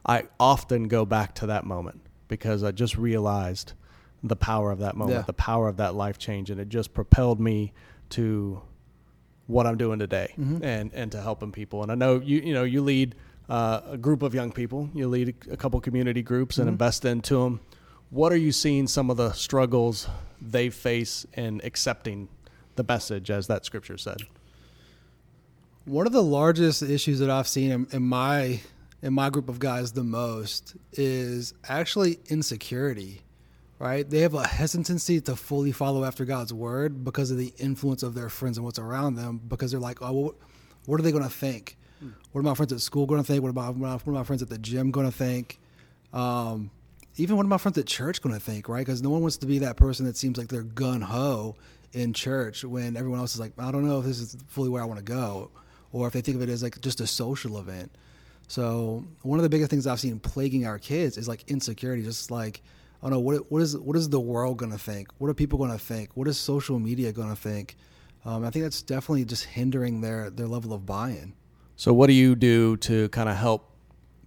I 0.04 0.24
often 0.38 0.88
go 0.88 1.04
back 1.04 1.34
to 1.36 1.46
that 1.46 1.64
moment 1.64 2.00
because 2.28 2.62
I 2.62 2.70
just 2.70 2.96
realized 2.96 3.72
the 4.22 4.36
power 4.36 4.70
of 4.70 4.78
that 4.80 4.96
moment, 4.96 5.16
Yeah. 5.18 5.22
the 5.22 5.32
power 5.32 5.68
of 5.68 5.76
that 5.78 5.94
life 5.94 6.18
change, 6.18 6.50
and 6.50 6.60
it 6.60 6.68
just 6.68 6.94
propelled 6.94 7.40
me 7.40 7.72
to 8.10 8.62
what 9.46 9.66
I'm 9.66 9.76
doing 9.76 9.98
today 9.98 10.32
and 10.36 10.92
and 10.94 11.10
to 11.12 11.20
helping 11.20 11.50
people. 11.52 11.82
And 11.82 11.90
I 11.90 11.94
know 11.94 12.20
you 12.20 12.38
you 12.40 12.54
know 12.54 12.62
you 12.64 12.82
lead 12.82 13.14
uh, 13.48 13.80
a 13.90 13.98
group 13.98 14.22
of 14.22 14.34
young 14.34 14.52
people, 14.52 14.88
you 14.94 15.08
lead 15.08 15.34
a 15.50 15.56
couple 15.56 15.80
community 15.80 16.22
groups 16.22 16.58
and 16.58 16.68
invest 16.68 17.04
into 17.04 17.38
them. 17.42 17.60
What 18.10 18.32
are 18.32 18.36
you 18.36 18.52
seeing 18.52 18.86
some 18.86 19.10
of 19.10 19.16
the 19.16 19.32
struggles 19.32 20.06
they 20.40 20.70
face 20.70 21.26
in 21.34 21.60
accepting 21.64 22.28
the 22.76 22.84
message 22.86 23.30
as 23.30 23.46
that 23.48 23.64
scripture 23.64 23.98
said? 23.98 24.18
One 25.84 26.06
of 26.06 26.12
the 26.12 26.22
largest 26.22 26.82
issues 26.82 27.18
that 27.18 27.30
I've 27.30 27.48
seen 27.48 27.70
in, 27.72 27.86
in 27.90 28.02
my 28.02 28.60
in 29.02 29.12
my 29.12 29.30
group 29.30 29.48
of 29.48 29.58
guys 29.58 29.92
the 29.92 30.04
most 30.04 30.76
is 30.92 31.54
actually 31.68 32.20
insecurity. 32.28 33.22
Right? 33.82 34.08
They 34.08 34.20
have 34.20 34.34
a 34.34 34.46
hesitancy 34.46 35.20
to 35.22 35.34
fully 35.34 35.72
follow 35.72 36.04
after 36.04 36.24
God's 36.24 36.54
word 36.54 37.02
because 37.04 37.32
of 37.32 37.36
the 37.36 37.52
influence 37.58 38.04
of 38.04 38.14
their 38.14 38.28
friends 38.28 38.56
and 38.56 38.64
what's 38.64 38.78
around 38.78 39.16
them. 39.16 39.40
Because 39.48 39.72
they're 39.72 39.80
like, 39.80 40.00
oh, 40.00 40.12
what, 40.12 40.34
what 40.86 41.00
are 41.00 41.02
they 41.02 41.10
going 41.10 41.24
to 41.24 41.28
think? 41.28 41.76
What 42.30 42.38
are 42.38 42.44
my 42.44 42.54
friends 42.54 42.72
at 42.72 42.80
school 42.80 43.06
going 43.06 43.20
to 43.20 43.26
think? 43.26 43.42
What 43.42 43.48
are 43.48 43.52
my, 43.52 43.70
what 43.70 44.06
are 44.06 44.12
my 44.12 44.22
friends 44.22 44.40
at 44.40 44.48
the 44.48 44.58
gym 44.58 44.92
going 44.92 45.06
to 45.06 45.12
think? 45.12 45.58
Um, 46.12 46.70
even 47.16 47.36
what 47.36 47.44
are 47.44 47.48
my 47.48 47.58
friends 47.58 47.76
at 47.76 47.86
church 47.86 48.22
going 48.22 48.36
to 48.36 48.40
think? 48.40 48.68
Right? 48.68 48.86
Because 48.86 49.02
no 49.02 49.10
one 49.10 49.20
wants 49.20 49.38
to 49.38 49.46
be 49.46 49.58
that 49.58 49.76
person 49.76 50.06
that 50.06 50.16
seems 50.16 50.38
like 50.38 50.46
they're 50.46 50.62
gun 50.62 51.00
ho 51.00 51.56
in 51.92 52.12
church 52.12 52.64
when 52.64 52.96
everyone 52.96 53.18
else 53.18 53.34
is 53.34 53.40
like, 53.40 53.52
I 53.58 53.72
don't 53.72 53.84
know 53.84 53.98
if 53.98 54.04
this 54.04 54.20
is 54.20 54.36
fully 54.46 54.68
where 54.68 54.80
I 54.80 54.84
want 54.86 54.98
to 54.98 55.04
go, 55.04 55.50
or 55.90 56.06
if 56.06 56.12
they 56.12 56.20
think 56.20 56.36
of 56.36 56.42
it 56.42 56.48
as 56.50 56.62
like 56.62 56.80
just 56.80 57.00
a 57.00 57.06
social 57.08 57.58
event. 57.58 57.90
So 58.46 59.04
one 59.22 59.40
of 59.40 59.42
the 59.42 59.48
biggest 59.48 59.70
things 59.70 59.88
I've 59.88 59.98
seen 59.98 60.20
plaguing 60.20 60.66
our 60.66 60.78
kids 60.78 61.18
is 61.18 61.26
like 61.26 61.50
insecurity, 61.50 62.04
just 62.04 62.30
like, 62.30 62.62
oh 63.02 63.08
no, 63.08 63.18
what 63.18 63.50
what 63.50 63.62
is 63.62 63.76
what 63.76 63.96
is 63.96 64.08
the 64.08 64.20
world 64.20 64.58
gonna 64.58 64.78
think? 64.78 65.08
What 65.18 65.28
are 65.28 65.34
people 65.34 65.58
gonna 65.58 65.78
think? 65.78 66.10
What 66.14 66.28
is 66.28 66.38
social 66.38 66.78
media 66.78 67.12
gonna 67.12 67.36
think? 67.36 67.76
Um, 68.24 68.44
I 68.44 68.50
think 68.50 68.64
that's 68.64 68.82
definitely 68.82 69.24
just 69.24 69.44
hindering 69.44 70.00
their 70.00 70.30
their 70.30 70.46
level 70.46 70.72
of 70.72 70.86
buy-in. 70.86 71.34
So, 71.76 71.92
what 71.92 72.06
do 72.06 72.12
you 72.12 72.36
do 72.36 72.76
to 72.78 73.08
kind 73.08 73.28
of 73.28 73.36
help 73.36 73.70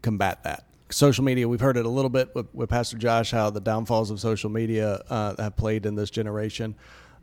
combat 0.02 0.44
that? 0.44 0.66
Social 0.90 1.24
media, 1.24 1.48
we've 1.48 1.62
heard 1.62 1.78
it 1.78 1.86
a 1.86 1.90
little 1.90 2.10
bit 2.10 2.34
with, 2.36 2.54
with 2.54 2.70
Pastor 2.70 2.98
Josh, 2.98 3.32
how 3.32 3.50
the 3.50 3.60
downfalls 3.60 4.12
of 4.12 4.20
social 4.20 4.50
media 4.50 5.02
uh, 5.10 5.42
have 5.42 5.56
played 5.56 5.86
in 5.86 5.96
this 5.96 6.10
generation. 6.10 6.76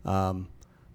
Um, 0.05 0.49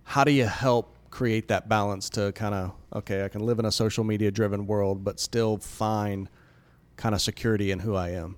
how 0.05 0.25
do 0.25 0.33
you 0.33 0.45
help 0.45 0.95
create 1.11 1.49
that 1.49 1.69
balance 1.69 2.11
to 2.11 2.33
kind 2.33 2.55
of, 2.55 2.73
okay, 2.95 3.25
I 3.25 3.29
can 3.29 3.41
live 3.41 3.59
in 3.59 3.65
a 3.65 3.73
social 3.73 4.05
media 4.05 4.31
driven 4.31 4.67
world, 4.67 5.03
but 5.03 5.19
still 5.19 5.57
find 5.59 6.29
kind 6.97 7.15
of 7.15 7.21
security 7.21 7.71
in 7.71 7.79
who 7.79 7.95
I 7.95 8.11
am? 8.11 8.37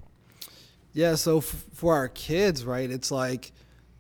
Yeah, 0.93 1.15
so 1.15 1.39
f- 1.39 1.65
for 1.75 1.95
our 1.95 2.09
kids, 2.09 2.65
right, 2.65 2.91
it's 2.91 3.11
like 3.11 3.53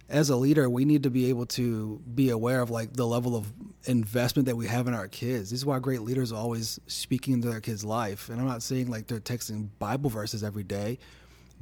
as 0.08 0.28
a 0.28 0.36
leader, 0.36 0.68
we 0.68 0.84
need 0.84 1.04
to 1.04 1.10
be 1.10 1.28
able 1.28 1.46
to 1.46 2.00
be 2.14 2.30
aware 2.30 2.60
of 2.60 2.70
like 2.70 2.92
the 2.94 3.06
level 3.06 3.36
of 3.36 3.46
investment 3.84 4.46
that 4.46 4.56
we 4.56 4.66
have 4.66 4.88
in 4.88 4.94
our 4.94 5.06
kids. 5.06 5.50
This 5.50 5.60
is 5.60 5.66
why 5.66 5.78
great 5.78 6.02
leaders 6.02 6.32
are 6.32 6.36
always 6.38 6.80
speaking 6.88 7.34
into 7.34 7.48
their 7.48 7.60
kids' 7.60 7.84
life. 7.84 8.28
And 8.28 8.40
I'm 8.40 8.48
not 8.48 8.62
saying 8.62 8.90
like 8.90 9.06
they're 9.06 9.20
texting 9.20 9.68
Bible 9.78 10.10
verses 10.10 10.42
every 10.42 10.64
day, 10.64 10.98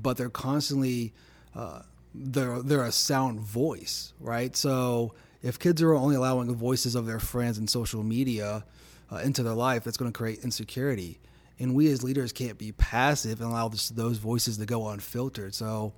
but 0.01 0.17
they're 0.17 0.31
constantly 0.31 1.13
uh, 1.55 1.83
they're 2.15 2.63
they're 2.63 2.85
a 2.85 2.93
sound 2.93 3.41
voice, 3.41 4.15
right? 4.19 4.57
So 4.57 5.15
if 5.43 5.59
kids 5.59 5.83
are 5.83 5.95
only 5.95 6.17
allowing 6.17 6.49
the 6.49 6.55
voices 6.55 6.95
of 6.95 7.07
their 7.07 7.21
friends 7.21 7.59
and 7.59 7.69
social 7.69 8.03
media 8.03 8.65
uh, 9.13 9.17
into 9.17 9.43
their 9.43 9.55
life, 9.55 9.85
that's 9.85 9.99
going 9.99 10.11
to 10.11 10.17
create 10.17 10.43
insecurity. 10.43 11.19
And 11.59 11.75
we 11.75 11.91
as 11.91 12.03
leaders 12.03 12.33
can't 12.33 12.57
be 12.57 12.73
passive 12.73 13.41
and 13.41 13.51
allow 13.51 13.69
this, 13.69 13.89
those 13.89 14.19
voices 14.19 14.59
to 14.59 14.67
go 14.67 14.89
unfiltered. 14.89 15.55
So 15.55 15.93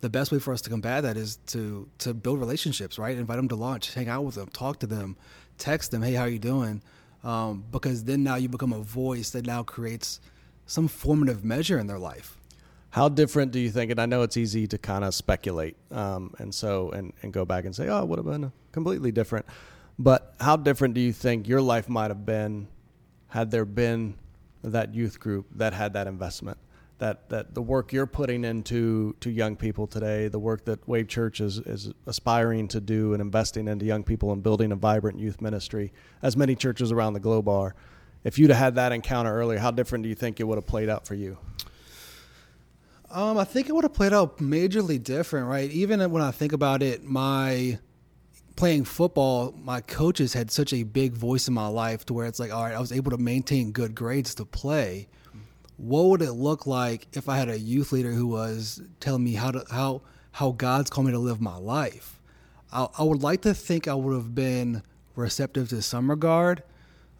the 0.00 0.10
best 0.10 0.30
way 0.30 0.38
for 0.38 0.52
us 0.52 0.60
to 0.62 0.70
combat 0.70 1.04
that 1.04 1.16
is 1.16 1.36
to 1.48 1.88
to 1.98 2.12
build 2.12 2.38
relationships, 2.38 2.98
right? 2.98 3.16
Invite 3.16 3.36
them 3.36 3.48
to 3.48 3.56
lunch, 3.56 3.94
hang 3.94 4.08
out 4.08 4.24
with 4.24 4.34
them, 4.34 4.48
talk 4.48 4.78
to 4.80 4.86
them, 4.86 5.16
text 5.58 5.90
them, 5.90 6.02
hey, 6.02 6.12
how 6.12 6.24
are 6.24 6.28
you 6.28 6.38
doing? 6.38 6.82
Um, 7.24 7.64
because 7.70 8.04
then 8.04 8.22
now 8.22 8.36
you 8.36 8.48
become 8.48 8.72
a 8.72 8.80
voice 8.80 9.30
that 9.30 9.46
now 9.46 9.62
creates 9.62 10.20
some 10.66 10.86
formative 10.86 11.44
measure 11.44 11.78
in 11.78 11.86
their 11.86 11.98
life. 11.98 12.36
How 12.90 13.08
different 13.08 13.52
do 13.52 13.58
you 13.58 13.70
think? 13.70 13.90
And 13.90 14.00
I 14.00 14.06
know 14.06 14.22
it's 14.22 14.36
easy 14.36 14.66
to 14.68 14.78
kind 14.78 15.04
of 15.04 15.14
speculate, 15.14 15.76
um, 15.90 16.34
and 16.38 16.54
so 16.54 16.90
and, 16.90 17.12
and 17.22 17.32
go 17.32 17.44
back 17.44 17.64
and 17.64 17.74
say, 17.74 17.88
oh, 17.88 18.02
it 18.02 18.08
would 18.08 18.18
have 18.18 18.26
been 18.26 18.52
completely 18.72 19.12
different. 19.12 19.46
But 19.98 20.34
how 20.40 20.56
different 20.56 20.94
do 20.94 21.00
you 21.00 21.12
think 21.12 21.48
your 21.48 21.62
life 21.62 21.88
might 21.88 22.10
have 22.10 22.26
been 22.26 22.68
had 23.28 23.50
there 23.50 23.64
been 23.64 24.14
that 24.72 24.94
youth 24.94 25.20
group 25.20 25.46
that 25.56 25.72
had 25.72 25.92
that 25.94 26.06
investment? 26.06 26.58
That 26.98 27.28
that 27.28 27.54
the 27.54 27.60
work 27.60 27.92
you're 27.92 28.06
putting 28.06 28.44
into 28.44 29.14
to 29.20 29.30
young 29.30 29.56
people 29.56 29.86
today, 29.86 30.28
the 30.28 30.38
work 30.38 30.64
that 30.64 30.86
Wave 30.88 31.08
Church 31.08 31.40
is 31.40 31.58
is 31.58 31.92
aspiring 32.06 32.68
to 32.68 32.80
do 32.80 33.12
and 33.12 33.20
investing 33.20 33.68
into 33.68 33.84
young 33.84 34.02
people 34.02 34.32
and 34.32 34.42
building 34.42 34.72
a 34.72 34.76
vibrant 34.76 35.18
youth 35.18 35.40
ministry, 35.40 35.92
as 36.22 36.36
many 36.36 36.54
churches 36.54 36.92
around 36.92 37.12
the 37.12 37.20
globe 37.20 37.48
are. 37.48 37.74
If 38.24 38.38
you'd 38.38 38.50
have 38.50 38.58
had 38.58 38.74
that 38.76 38.92
encounter 38.92 39.32
earlier, 39.32 39.58
how 39.58 39.70
different 39.70 40.02
do 40.04 40.08
you 40.08 40.14
think 40.14 40.40
it 40.40 40.44
would 40.44 40.56
have 40.56 40.66
played 40.66 40.88
out 40.88 41.06
for 41.06 41.14
you? 41.14 41.38
Um, 43.10 43.38
I 43.38 43.44
think 43.44 43.68
it 43.68 43.72
would 43.72 43.84
have 43.84 43.94
played 43.94 44.12
out 44.12 44.38
majorly 44.38 45.02
different, 45.02 45.46
right? 45.46 45.70
Even 45.70 46.10
when 46.10 46.22
I 46.22 46.32
think 46.32 46.52
about 46.52 46.82
it, 46.82 47.04
my 47.04 47.78
playing 48.56 48.84
football, 48.84 49.54
my 49.62 49.80
coaches 49.82 50.32
had 50.32 50.50
such 50.50 50.72
a 50.72 50.82
big 50.82 51.12
voice 51.12 51.46
in 51.46 51.54
my 51.54 51.68
life 51.68 52.04
to 52.06 52.14
where 52.14 52.26
it's 52.26 52.40
like, 52.40 52.52
all 52.52 52.64
right, 52.64 52.74
I 52.74 52.80
was 52.80 52.90
able 52.90 53.10
to 53.10 53.18
maintain 53.18 53.70
good 53.70 53.94
grades 53.94 54.34
to 54.36 54.44
play. 54.44 55.08
What 55.76 56.06
would 56.06 56.22
it 56.22 56.32
look 56.32 56.66
like 56.66 57.06
if 57.12 57.28
I 57.28 57.36
had 57.36 57.50
a 57.50 57.58
youth 57.58 57.92
leader 57.92 58.10
who 58.10 58.26
was 58.26 58.80
telling 58.98 59.22
me 59.22 59.34
how 59.34 59.50
to 59.50 59.64
how 59.70 60.02
how 60.32 60.52
God's 60.52 60.90
called 60.90 61.06
me 61.06 61.12
to 61.12 61.18
live 61.18 61.40
my 61.40 61.56
life? 61.56 62.18
I, 62.72 62.88
I 62.98 63.02
would 63.02 63.22
like 63.22 63.42
to 63.42 63.54
think 63.54 63.86
I 63.86 63.94
would 63.94 64.14
have 64.14 64.34
been 64.34 64.82
receptive 65.14 65.68
to 65.68 65.82
some 65.82 66.08
regard, 66.08 66.62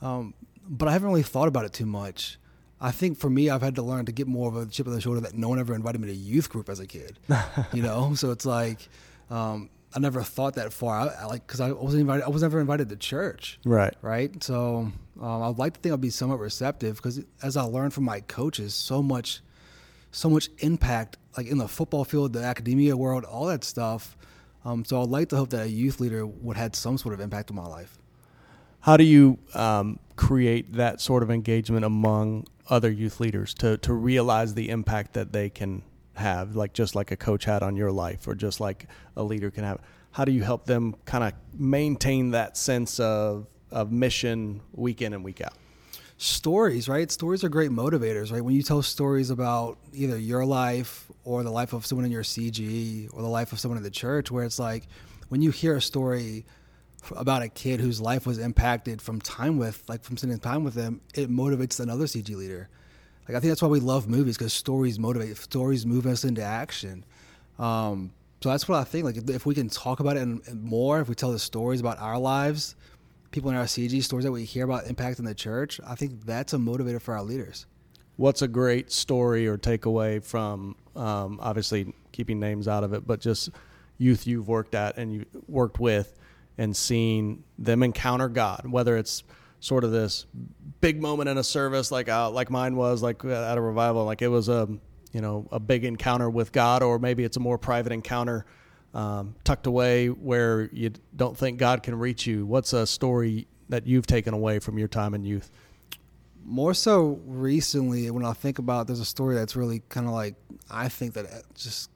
um, 0.01 0.35
but 0.67 0.89
I 0.89 0.93
haven't 0.93 1.09
really 1.09 1.23
thought 1.23 1.49
about 1.49 1.67
it 1.67 1.73
too 1.75 1.87
much. 1.87 2.39
I 2.81 2.91
think 2.91 3.19
for 3.19 3.31
me, 3.31 3.49
I've 3.49 3.63
had 3.63 3.75
to 3.77 3.83
learn 3.83 4.05
to 4.07 4.13
get 4.13 4.27
more 4.27 4.49
of 4.49 4.57
a 4.57 4.67
chip 4.67 4.87
on 4.87 4.93
the 4.93 5.01
shoulder 5.01 5.21
that 5.21 5.35
no 5.35 5.49
one 5.49 5.59
ever 5.59 5.75
invited 5.75 6.01
me 6.01 6.09
to 6.09 6.15
youth 6.15 6.51
group 6.51 6.69
as 6.69 6.81
a 6.81 6.87
kid. 6.87 7.19
you 7.73 7.83
know, 7.83 8.15
so 8.15 8.31
it's 8.31 8.45
like 8.45 8.89
um, 9.31 9.71
I 9.95 9.99
never 9.99 10.23
thought 10.23 10.55
that 10.55 10.73
far. 10.73 11.01
I, 11.01 11.23
I 11.23 11.25
like 11.27 11.47
because 11.47 11.61
I 11.61 11.73
wasn't 11.73 12.03
invited. 12.03 12.25
I 12.25 12.29
was 12.29 12.43
never 12.43 12.61
invited 12.61 12.89
to 12.89 12.97
church. 12.97 13.59
Right. 13.65 13.95
Right. 14.03 14.43
So 14.43 14.93
um, 15.21 15.43
I'd 15.43 15.59
like 15.59 15.75
to 15.75 15.81
think 15.81 15.93
I'd 15.93 16.01
be 16.01 16.11
somewhat 16.11 16.41
receptive 16.41 16.97
because 16.97 17.25
as 17.43 17.57
I 17.57 17.63
learned 17.63 17.95
from 17.95 18.05
my 18.05 18.21
coaches, 18.21 18.75
so 18.75 19.03
much, 19.03 19.41
so 20.11 20.29
much 20.29 20.49
impact 20.59 21.17
like 21.37 21.47
in 21.47 21.59
the 21.59 21.69
football 21.69 22.05
field, 22.05 22.33
the 22.33 22.43
academia 22.43 22.97
world, 22.97 23.25
all 23.25 23.47
that 23.47 23.65
stuff. 23.65 24.17
Um, 24.65 24.85
so 24.85 25.01
I'd 25.01 25.09
like 25.09 25.29
to 25.31 25.37
hope 25.37 25.51
that 25.51 25.67
a 25.67 25.69
youth 25.69 26.01
leader 26.01 26.27
would 26.27 26.57
have 26.57 26.75
some 26.75 26.99
sort 26.99 27.15
of 27.15 27.21
impact 27.21 27.51
on 27.51 27.57
my 27.57 27.67
life. 27.67 27.99
How 28.81 28.97
do 28.97 29.05
you 29.05 29.39
um, 29.55 29.99
create 30.17 30.75
that 30.75 31.01
sort 31.01 31.23
of 31.23 31.31
engagement 31.31 31.85
among 31.85 32.47
other 32.69 32.91
youth 32.91 33.21
leaders 33.21 33.55
to, 33.55 33.79
to 33.79 33.93
realize 33.93 34.55
the 34.55 34.69
impact 34.69 35.15
that 35.15 35.33
they 35.33 35.51
can 35.51 35.83
have, 36.17 36.57
like 36.57 36.73
just 36.73 36.95
like 36.95 37.11
a 37.11 37.17
coach 37.17 37.45
had 37.45 37.63
on 37.63 37.77
your 37.77 37.93
life, 37.93 38.27
or 38.27 38.35
just 38.35 38.61
like 38.61 38.89
a 39.17 39.23
leader 39.23 39.51
can 39.51 39.65
have? 39.65 39.81
How 40.13 40.25
do 40.25 40.33
you 40.33 40.43
help 40.43 40.65
them 40.65 40.97
kind 41.05 41.25
of 41.25 41.33
maintain 41.53 42.31
that 42.31 42.57
sense 42.57 42.99
of, 43.01 43.47
of 43.71 43.93
mission 43.93 44.61
week 44.73 45.03
in 45.03 45.13
and 45.13 45.25
week 45.25 45.41
out? 45.41 45.55
stories, 46.19 46.89
right? 46.89 47.11
Stories 47.11 47.45
are 47.45 47.49
great 47.49 47.71
motivators, 47.71 48.33
right? 48.33 48.43
When 48.43 48.55
you 48.55 48.63
tell 48.63 48.83
stories 48.83 49.31
about 49.31 49.79
either 49.93 50.19
your 50.19 50.45
life 50.45 51.11
or 51.25 51.43
the 51.43 51.51
life 51.51 51.73
of 51.73 51.85
someone 51.85 52.05
in 52.05 52.13
your 52.13 52.23
CG 52.23 53.09
or 53.13 53.23
the 53.23 53.29
life 53.29 53.53
of 53.53 53.61
someone 53.61 53.77
in 53.77 53.83
the 53.83 53.91
church, 53.91 54.31
where 54.31 54.45
it's 54.45 54.59
like 54.59 54.87
when 55.29 55.43
you 55.43 55.51
hear 55.51 55.77
a 55.77 55.81
story 55.81 56.47
about 57.15 57.43
a 57.43 57.49
kid 57.49 57.81
whose 57.81 58.01
life 58.01 58.27
was 58.27 58.39
impacted 58.39 59.01
from 59.03 59.21
time 59.21 59.59
with, 59.59 59.83
like 59.89 60.03
from 60.03 60.17
spending 60.17 60.39
time 60.39 60.65
with 60.65 60.75
them, 60.75 61.01
it 61.15 61.31
motivates 61.31 61.79
another 61.81 62.05
CG 62.05 62.35
leader. 62.35 62.69
Like 63.29 63.37
I 63.37 63.41
think 63.41 63.51
that's 63.51 63.63
why 63.63 63.69
we 63.69 63.81
love 63.81 64.09
movies 64.09 64.37
because 64.37 64.53
stories 64.53 64.99
motivate, 64.99 65.37
stories 65.37 65.85
move 65.85 66.07
us 66.07 66.25
into 66.25 66.43
action. 66.43 67.05
Um, 67.59 68.13
so 68.43 68.51
that's 68.51 68.69
what 68.69 68.79
I 68.79 68.85
think. 68.85 69.05
Like 69.05 69.17
if 69.29 69.47
we 69.47 69.55
can 69.55 69.69
talk 69.69 70.01
about 70.01 70.17
it 70.17 70.27
more, 70.55 71.01
if 71.01 71.09
we 71.09 71.15
tell 71.15 71.33
the 71.33 71.39
stories 71.39 71.81
about 71.81 71.99
our 71.99 72.19
lives, 72.19 72.77
people 73.31 73.51
in 73.51 73.57
our 73.57 73.65
CG 73.65 74.03
stories 74.03 74.25
that 74.25 74.33
we 74.33 74.45
hear 74.45 74.65
about 74.65 74.85
impacting 74.85 75.25
the 75.25 75.35
church, 75.35 75.81
I 75.87 75.95
think 75.95 76.25
that's 76.25 76.53
a 76.53 76.59
motivator 76.59 77.01
for 77.01 77.15
our 77.15 77.23
leaders. 77.23 77.67
What's 78.17 78.43
a 78.43 78.49
great 78.49 78.93
story 78.93 79.47
or 79.47 79.59
takeaway 79.59 80.23
from 80.23 80.77
um, 80.95 81.39
obviously 81.43 81.93
keeping 82.13 82.41
names 82.41 82.69
out 82.69 82.85
of 82.85 82.93
it, 82.93 83.07
but 83.07 83.21
just 83.21 83.51
youth 83.99 84.27
you've 84.27 84.49
worked 84.49 84.75
at 84.75 84.97
and 84.97 85.13
you 85.13 85.27
worked 85.49 85.81
with 85.81 86.17
and 86.57 86.75
seen 86.75 87.45
them 87.59 87.83
encounter 87.83 88.29
God, 88.29 88.67
whether 88.67 88.97
it's 88.97 89.23
sort 89.67 89.83
of 89.83 89.91
this 89.91 90.27
big 90.81 91.03
moment 91.03 91.29
in 91.29 91.39
a 91.39 91.43
service 91.43 91.91
like 91.91 92.09
uh, 92.09 92.31
like 92.31 92.51
mine 92.51 92.77
was 92.77 93.03
like 93.03 93.25
at 93.25 93.59
a 93.59 93.61
revival, 93.61 94.05
like 94.05 94.23
it 94.23 94.29
was 94.29 94.49
a 94.49 94.69
you 95.13 95.21
know 95.21 95.49
a 95.51 95.59
big 95.59 95.85
encounter 95.85 96.31
with 96.31 96.53
God, 96.53 96.83
or 96.83 96.99
maybe 96.99 97.25
it's 97.25 97.37
a 97.37 97.41
more 97.41 97.59
private 97.59 97.93
encounter 97.93 98.47
um, 98.95 99.35
tucked 99.43 99.67
away 99.67 100.09
where 100.09 100.71
you 100.73 100.93
don't 101.15 101.37
think 101.37 101.59
God 101.59 101.83
can 101.83 101.99
reach 101.99 102.27
you. 102.27 102.47
What's 102.47 102.73
a 102.73 102.87
story 102.87 103.49
that 103.69 103.87
you've 103.87 104.07
taken 104.07 104.33
away 104.33 104.61
from 104.61 104.79
your 104.79 104.89
time 104.89 105.15
in 105.15 105.25
youth? 105.25 105.51
More 106.45 106.73
so 106.73 107.21
recently, 107.27 108.09
when 108.13 108.25
I 108.25 108.33
think 108.33 108.61
about, 108.61 108.87
there's 108.87 109.01
a 109.01 109.05
story 109.05 109.35
that's 109.35 109.57
really 109.57 109.83
kind 109.89 110.07
of 110.07 110.13
like 110.13 110.37
I 110.71 110.89
think 110.89 111.15
that 111.15 111.27
just 111.55 111.91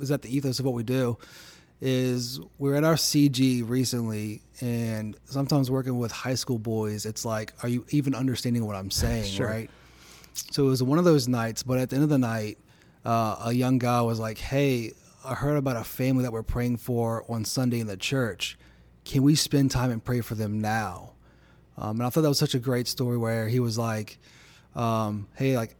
is 0.00 0.10
at 0.10 0.22
the 0.22 0.34
ethos 0.34 0.58
of 0.60 0.64
what 0.64 0.74
we 0.74 0.82
do 0.82 1.18
is 1.80 2.40
we're 2.58 2.74
at 2.74 2.84
our 2.84 2.94
CG 2.94 3.66
recently, 3.68 4.42
and 4.60 5.16
sometimes 5.24 5.70
working 5.70 5.98
with 5.98 6.12
high 6.12 6.34
school 6.34 6.58
boys, 6.58 7.06
it's 7.06 7.24
like, 7.24 7.52
are 7.62 7.68
you 7.68 7.86
even 7.90 8.14
understanding 8.14 8.66
what 8.66 8.76
I'm 8.76 8.90
saying, 8.90 9.30
sure. 9.32 9.46
right? 9.46 9.70
So 10.34 10.66
it 10.66 10.70
was 10.70 10.82
one 10.82 10.98
of 10.98 11.04
those 11.04 11.26
nights, 11.26 11.62
but 11.62 11.78
at 11.78 11.90
the 11.90 11.96
end 11.96 12.04
of 12.04 12.10
the 12.10 12.18
night, 12.18 12.58
uh, 13.04 13.36
a 13.46 13.52
young 13.52 13.78
guy 13.78 14.02
was 14.02 14.20
like, 14.20 14.38
"Hey, 14.38 14.92
I 15.24 15.34
heard 15.34 15.56
about 15.56 15.76
a 15.76 15.84
family 15.84 16.22
that 16.22 16.32
we're 16.32 16.42
praying 16.42 16.76
for 16.78 17.24
on 17.30 17.44
Sunday 17.44 17.80
in 17.80 17.86
the 17.86 17.96
church. 17.96 18.58
Can 19.04 19.22
we 19.22 19.34
spend 19.34 19.70
time 19.70 19.90
and 19.90 20.04
pray 20.04 20.20
for 20.20 20.34
them 20.34 20.60
now?" 20.60 21.14
Um, 21.78 21.96
and 21.96 22.02
I 22.02 22.10
thought 22.10 22.20
that 22.22 22.28
was 22.28 22.38
such 22.38 22.54
a 22.54 22.58
great 22.58 22.88
story 22.88 23.16
where 23.16 23.48
he 23.48 23.58
was 23.58 23.78
like, 23.78 24.18
um, 24.76 25.28
"Hey, 25.34 25.56
like, 25.56 25.76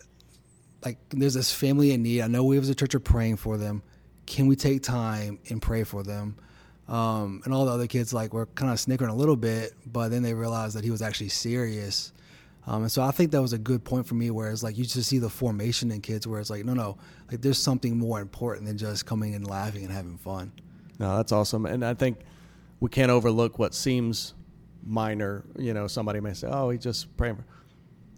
like 0.82 0.96
there's 1.10 1.34
this 1.34 1.52
family 1.52 1.92
in 1.92 2.02
need. 2.02 2.22
I 2.22 2.26
know 2.26 2.42
we 2.42 2.58
as 2.58 2.70
a 2.70 2.74
church 2.74 2.94
are 2.94 3.00
praying 3.00 3.36
for 3.36 3.58
them 3.58 3.82
can 4.30 4.46
we 4.46 4.54
take 4.54 4.80
time 4.80 5.40
and 5.50 5.60
pray 5.60 5.82
for 5.82 6.04
them? 6.04 6.36
Um, 6.86 7.42
and 7.44 7.52
all 7.52 7.64
the 7.66 7.72
other 7.72 7.88
kids 7.88 8.14
like 8.14 8.32
were 8.32 8.46
kind 8.46 8.70
of 8.70 8.78
snickering 8.78 9.10
a 9.10 9.14
little 9.14 9.36
bit, 9.36 9.74
but 9.84 10.10
then 10.10 10.22
they 10.22 10.34
realized 10.34 10.76
that 10.76 10.84
he 10.84 10.90
was 10.90 11.02
actually 11.02 11.30
serious. 11.30 12.12
Um, 12.64 12.82
and 12.82 12.92
so 12.92 13.02
I 13.02 13.10
think 13.10 13.32
that 13.32 13.42
was 13.42 13.52
a 13.52 13.58
good 13.58 13.84
point 13.84 14.06
for 14.06 14.14
me, 14.14 14.30
where 14.30 14.52
it's 14.52 14.62
like 14.62 14.78
you 14.78 14.84
just 14.84 15.08
see 15.08 15.18
the 15.18 15.28
formation 15.28 15.90
in 15.90 16.00
kids, 16.00 16.28
where 16.28 16.38
it's 16.38 16.48
like, 16.48 16.64
no, 16.64 16.74
no, 16.74 16.96
like 17.28 17.40
there's 17.40 17.58
something 17.58 17.98
more 17.98 18.20
important 18.20 18.66
than 18.66 18.78
just 18.78 19.04
coming 19.04 19.34
and 19.34 19.48
laughing 19.48 19.82
and 19.82 19.92
having 19.92 20.16
fun. 20.16 20.52
No, 21.00 21.16
that's 21.16 21.32
awesome, 21.32 21.66
and 21.66 21.84
I 21.84 21.94
think 21.94 22.18
we 22.78 22.88
can't 22.88 23.10
overlook 23.10 23.58
what 23.58 23.74
seems 23.74 24.34
minor. 24.84 25.44
You 25.58 25.74
know, 25.74 25.88
somebody 25.88 26.20
may 26.20 26.34
say, 26.34 26.48
"Oh, 26.48 26.70
he 26.70 26.78
just 26.78 27.16
praying." 27.16 27.42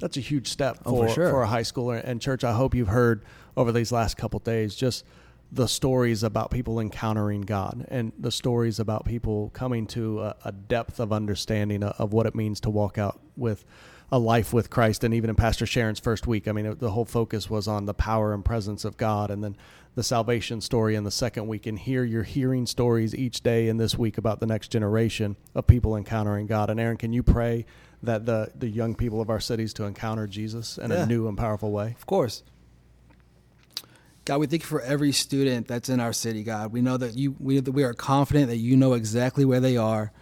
That's 0.01 0.17
a 0.17 0.21
huge 0.21 0.49
step 0.49 0.83
for, 0.83 0.91
oh, 0.91 1.07
for, 1.07 1.09
sure. 1.09 1.31
for 1.31 1.43
a 1.43 1.47
high 1.47 1.63
schooler 1.63 2.03
and 2.05 2.21
church. 2.21 2.43
I 2.43 2.53
hope 2.53 2.75
you've 2.75 2.89
heard 2.89 3.25
over 3.57 3.71
these 3.71 3.93
last 3.93 4.17
couple 4.17 4.41
days 4.41 4.75
just 4.75 5.05
the 5.53 5.69
stories 5.69 6.23
about 6.23 6.51
people 6.51 6.81
encountering 6.81 7.43
God 7.43 7.87
and 7.89 8.13
the 8.19 8.33
stories 8.33 8.81
about 8.81 9.05
people 9.05 9.51
coming 9.53 9.87
to 9.89 10.21
a, 10.23 10.37
a, 10.47 10.53
depth 10.53 10.99
of 10.99 11.13
understanding 11.13 11.83
of 11.83 12.15
what 12.15 12.25
it 12.25 12.35
means 12.35 12.59
to 12.61 12.71
walk 12.71 12.97
out 12.97 13.21
with 13.37 13.63
a 14.11 14.19
life 14.19 14.55
with 14.55 14.71
Christ. 14.71 15.05
And 15.05 15.13
even 15.13 15.29
in 15.29 15.37
Pastor 15.37 15.67
Sharon's 15.67 16.01
first 16.01 16.27
week, 16.27 16.49
I 16.49 16.53
mean, 16.53 16.65
it, 16.65 16.79
the 16.79 16.91
whole 16.91 17.05
focus 17.05 17.51
was 17.51 17.69
on 17.69 17.85
the 17.85 17.93
power 17.93 18.33
and 18.33 18.43
presence 18.43 18.87
of 18.87 18.97
God. 18.97 19.31
And 19.31 19.45
then 19.45 19.57
the 19.95 20.03
salvation 20.03 20.63
story 20.63 20.95
in 20.95 21.05
the 21.05 21.11
second 21.11 21.47
week. 21.47 21.67
And 21.67 21.79
here 21.79 22.05
you're 22.05 22.23
hearing 22.23 22.67
stories 22.67 23.15
each 23.15 23.43
day 23.43 23.69
in 23.69 23.77
this 23.77 23.99
week 23.99 24.17
about 24.17 24.41
the 24.41 24.47
next 24.47 24.69
generation 24.69 25.37
of 25.55 25.67
people 25.67 25.97
encountering 25.97 26.47
God. 26.47 26.71
And 26.71 26.81
Aaron, 26.81 26.97
can 26.97 27.13
you 27.13 27.23
pray 27.23 27.67
that 28.03 28.25
the, 28.25 28.51
the 28.55 28.69
young 28.69 28.95
people 28.95 29.21
of 29.21 29.29
our 29.29 29.41
cities 29.41 29.75
to 29.75 29.85
encounter 29.85 30.27
Jesus 30.27 30.79
in 30.79 30.91
yeah. 30.91 31.03
a 31.03 31.07
new 31.07 31.29
and 31.29 31.37
powerful 31.37 31.71
way? 31.71 31.95
Of 31.99 32.07
course. 32.07 32.43
God, 34.25 34.39
we 34.39 34.47
thank 34.47 34.63
you 34.63 34.69
for 34.69 34.81
every 34.81 35.11
student 35.11 35.67
that's 35.67 35.89
in 35.89 35.99
our 35.99 36.13
city, 36.13 36.45
God. 36.45 36.73
We 36.73 36.81
know 36.81 36.97
that 36.97 37.17
you 37.17 37.35
we, 37.41 37.61
we 37.61 37.83
are 37.83 37.93
confident 37.93 38.49
that 38.49 38.59
you 38.59 38.77
know 38.77 38.93
exactly 38.93 39.45
where 39.45 39.59
they 39.59 39.77
are. 39.77 40.13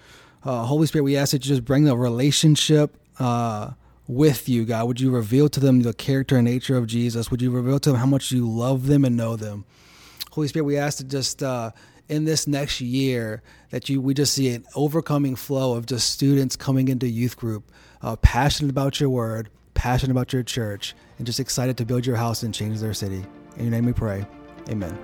Uh, 0.43 0.63
Holy 0.63 0.87
Spirit, 0.87 1.05
we 1.05 1.19
ask 1.19 1.33
that 1.33 1.45
you 1.45 1.51
just 1.51 1.67
bring 1.67 1.85
the 1.85 1.95
relationship 1.95 2.97
uh, 3.19 3.73
with 4.07 4.49
you, 4.49 4.65
God. 4.65 4.87
Would 4.87 5.01
you 5.01 5.11
reveal 5.11 5.51
to 5.51 5.61
them 5.61 5.83
the 5.83 5.93
character 5.93 6.37
and 6.37 6.47
nature 6.47 6.79
of 6.79 6.87
Jesus? 6.87 7.31
Would 7.31 7.43
you 7.43 7.51
reveal 7.51 7.79
to 7.79 7.91
them 7.91 7.99
how 7.99 8.07
much 8.07 8.33
you 8.33 8.49
love 8.49 8.87
them 8.87 9.05
and 9.05 9.19
know 9.19 9.37
them? 9.37 9.67
Holy 10.31 10.49
Spirit, 10.49 10.65
we 10.65 10.79
ask 10.79 10.99
that 10.99 11.09
just 11.09 11.43
uh, 11.43 11.71
in 12.09 12.25
this 12.25 12.47
next 12.47 12.81
year 12.81 13.43
that 13.69 13.91
you 13.91 14.01
we 14.01 14.15
just 14.15 14.33
see 14.33 14.49
an 14.55 14.65
overcoming 14.75 15.37
flow 15.37 15.77
of 15.77 15.85
just 15.85 16.09
students 16.09 16.57
coming 16.57 16.89
into 16.89 17.07
youth 17.07 17.37
group, 17.37 17.71
uh, 18.01 18.17
passionate 18.17 18.71
about 18.71 18.99
your 18.99 19.11
word, 19.11 19.51
passionate 19.75 20.13
about 20.13 20.33
your 20.33 20.43
church, 20.43 20.95
and 21.19 21.27
just 21.27 21.39
excited 21.39 21.77
to 21.77 21.85
build 21.85 22.07
your 22.07 22.17
house 22.17 22.43
and 22.43 22.55
change 22.55 22.81
their 22.81 22.95
city. 22.95 23.27
In 23.57 23.65
your 23.65 23.71
name 23.71 23.87
we 23.87 23.93
pray. 23.93 24.27
Amen. 24.69 24.99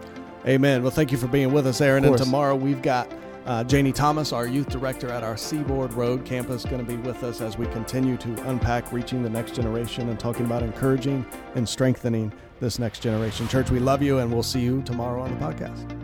Amen. 0.47 0.83
Well, 0.83 0.93
thank 0.93 1.11
you 1.11 1.19
for 1.19 1.27
being 1.27 1.53
with 1.53 1.67
us, 1.67 1.81
Aaron. 1.81 2.05
And 2.05 2.17
tomorrow 2.17 2.55
we've 2.55 2.83
got 2.83 3.11
uh, 3.47 3.65
Janie 3.65 3.93
Thomas, 3.93 4.33
our 4.33 4.47
youth 4.47 4.69
director 4.69 5.09
at 5.09 5.23
our 5.23 5.37
Seaboard 5.37 5.93
Road 5.95 6.25
campus, 6.25 6.65
going 6.65 6.85
to 6.85 6.97
be 6.97 6.97
with 6.97 7.23
us 7.23 7.41
as 7.41 7.57
we 7.57 7.67
continue 7.67 8.17
to 8.19 8.49
unpack 8.49 8.93
reaching 8.93 9.23
the 9.23 9.31
next 9.31 9.55
generation 9.55 10.09
and 10.09 10.19
talking 10.19 10.47
about 10.47 10.63
encouraging 10.63 11.25
and 11.55 11.69
strengthening 11.69 12.33
this 12.61 12.79
next 12.79 13.01
generation. 13.01 13.47
Church, 13.49 13.71
we 13.71 13.79
love 13.79 14.03
you, 14.03 14.19
and 14.19 14.33
we'll 14.33 14.43
see 14.43 14.61
you 14.61 14.83
tomorrow 14.83 15.23
on 15.23 15.31
the 15.31 15.45
podcast. 15.45 15.96